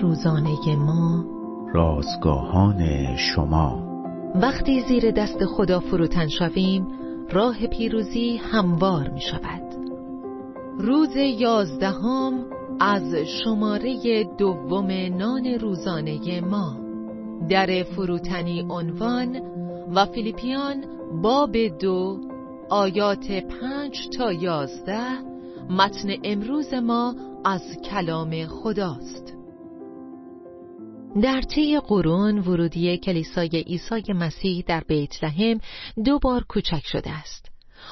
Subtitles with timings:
[0.00, 1.24] روزانه ما.
[1.74, 3.82] رازگاهان شما.
[4.34, 6.86] وقتی زیر دست خدا فروتن شویم
[7.30, 9.62] راه پیروزی هموار می شود.
[10.78, 12.44] روز یازدهم
[12.80, 16.76] از شماره دوم نان روزانه ما.
[17.48, 19.40] در فروتنی عنوان
[19.94, 20.84] و فیلیپیان
[21.22, 22.18] باب دو
[22.70, 25.32] آیات پنج تا یازده
[25.70, 29.34] متن امروز ما از کلام خداست
[31.22, 35.60] در طی قرون ورودی کلیسای عیسی مسیح در بیت لحم
[36.04, 37.50] دو بار کوچک شده است.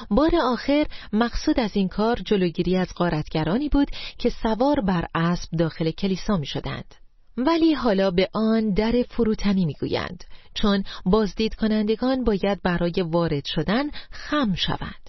[0.09, 3.87] بار آخر مقصود از این کار جلوگیری از غارتگرانی بود
[4.17, 6.95] که سوار بر اسب داخل کلیسا می شدند.
[7.37, 13.89] ولی حالا به آن در فروتنی می گویند چون بازدید کنندگان باید برای وارد شدن
[14.11, 15.00] خم شوند.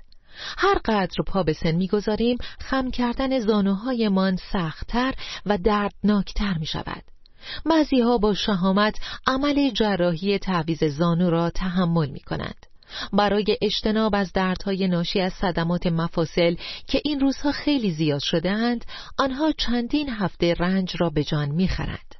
[0.59, 5.15] هر قدر پا به سن می‌گذاریم خم کردن زانوهایمان سختتر
[5.46, 7.02] و دردناکتر می شود.
[7.65, 12.66] بعضی ها با شهامت عمل جراحی تعویز زانو را تحمل می کنند.
[13.12, 16.54] برای اجتناب از دردهای ناشی از صدمات مفاصل
[16.87, 18.84] که این روزها خیلی زیاد شدهاند
[19.18, 22.15] آنها چندین هفته رنج را به جان می‌خرند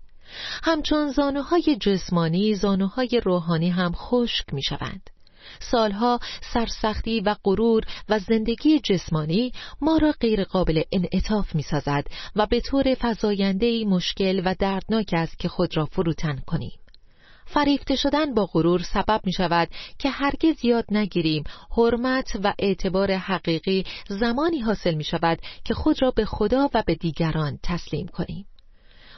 [0.62, 5.11] همچون زانوهای جسمانی زانوهای روحانی هم خشک می شوند
[5.61, 6.21] سالها
[6.53, 12.61] سرسختی و غرور و زندگی جسمانی ما را غیر قابل انعطاف می سازد و به
[12.61, 16.79] طور فضاینده مشکل و دردناک است که خود را فروتن کنیم.
[17.47, 21.45] فریفته شدن با غرور سبب می شود که هرگز یاد نگیریم
[21.77, 26.95] حرمت و اعتبار حقیقی زمانی حاصل می شود که خود را به خدا و به
[26.95, 28.47] دیگران تسلیم کنیم.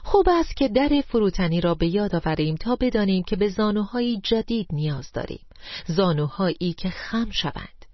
[0.05, 4.66] خوب است که در فروتنی را به یاد آوریم تا بدانیم که به زانوهایی جدید
[4.72, 5.41] نیاز داریم.
[5.86, 7.84] زانوهایی که خم شوند.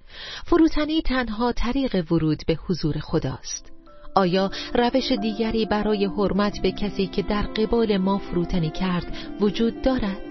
[0.45, 3.73] فروتنی تنها طریق ورود به حضور خداست.
[4.15, 10.31] آیا روش دیگری برای حرمت به کسی که در قبال ما فروتنی کرد وجود دارد؟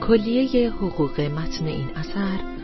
[0.00, 2.63] کلیه حقوق متن این اثر